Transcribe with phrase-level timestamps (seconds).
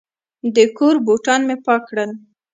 [0.55, 2.11] د کور بوټان مې پاک کړل.